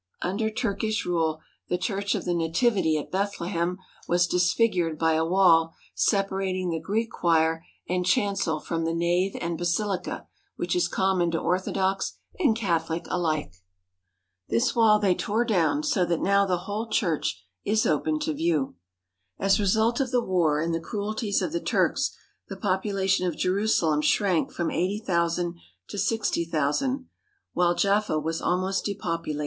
Under 0.23 0.49
Turkish 0.49 1.05
rule 1.05 1.41
the 1.67 1.77
Church 1.77 2.15
of 2.15 2.25
the 2.25 2.33
Nativity 2.33 2.97
at 2.97 3.11
Beth 3.11 3.39
lehem 3.39 3.77
was 4.07 4.25
disfigured 4.25 4.97
by 4.97 5.13
a 5.13 5.23
wall 5.23 5.75
separating 5.93 6.71
the 6.71 6.79
Greek 6.79 7.11
choir 7.11 7.63
and 7.87 8.03
chancel 8.03 8.59
from 8.59 8.83
the 8.83 8.95
nave 8.95 9.35
and 9.39 9.59
basilica, 9.59 10.25
which 10.55 10.75
is 10.75 10.87
common 10.87 11.29
to 11.29 11.37
Orthodox 11.39 12.17
and 12.39 12.55
Catholic 12.55 13.05
alike. 13.11 13.57
This 14.49 14.75
wall 14.75 14.97
they 14.97 15.13
tore 15.13 15.45
down, 15.45 15.83
so 15.83 16.03
that 16.03 16.19
now 16.19 16.47
the 16.47 16.65
whole 16.65 16.89
church 16.89 17.39
is 17.63 17.85
open 17.85 18.17
to 18.21 18.33
view. 18.33 18.73
As 19.37 19.59
a 19.59 19.61
result 19.61 19.99
of 19.99 20.09
the 20.09 20.23
war, 20.23 20.59
and 20.59 20.73
the 20.73 20.79
cruelties 20.79 21.43
of 21.43 21.51
the 21.51 21.61
Turks, 21.61 22.17
the 22.49 22.57
population 22.57 23.27
of 23.27 23.37
Jerusalem 23.37 24.01
shrank 24.01 24.51
from 24.51 24.71
eighty 24.71 24.97
thousand 24.97 25.59
to 25.89 25.99
sixty 25.99 26.43
thousand, 26.43 27.05
while 27.53 27.75
Jaffa 27.75 28.17
was 28.17 28.41
almost 28.41 28.85
depopulated. 28.85 29.39